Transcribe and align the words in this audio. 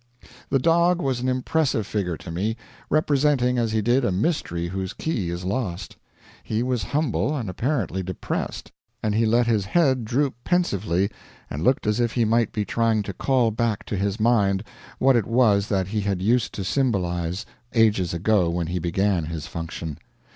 The 0.49 0.57
dog 0.57 0.99
was 0.99 1.19
an 1.19 1.29
impressive 1.29 1.85
figure 1.85 2.17
to 2.17 2.31
me, 2.31 2.57
representing 2.89 3.59
as 3.59 3.71
he 3.71 3.83
did 3.83 4.03
a 4.03 4.11
mystery 4.11 4.69
whose 4.69 4.93
key 4.93 5.29
is 5.29 5.45
lost. 5.45 5.95
He 6.43 6.63
was 6.63 6.81
humble, 6.81 7.37
and 7.37 7.47
apparently 7.47 8.01
depressed; 8.01 8.71
and 9.03 9.13
he 9.13 9.27
let 9.27 9.45
his 9.45 9.65
head 9.65 10.03
droop 10.03 10.33
pensively, 10.43 11.11
and 11.51 11.63
looked 11.63 11.85
as 11.85 11.99
if 11.99 12.13
he 12.13 12.25
might 12.25 12.51
be 12.51 12.65
trying 12.65 13.03
to 13.03 13.13
call 13.13 13.51
back 13.51 13.85
to 13.85 13.95
his 13.95 14.19
mind 14.19 14.63
what 14.97 15.15
it 15.15 15.27
was 15.27 15.67
that 15.67 15.89
he 15.89 16.01
had 16.01 16.19
used 16.19 16.51
to 16.55 16.63
symbolize 16.63 17.45
ages 17.73 18.11
ago 18.11 18.49
when 18.49 18.65
he 18.65 18.79
began 18.79 19.25
his 19.25 19.45
function. 19.45 19.99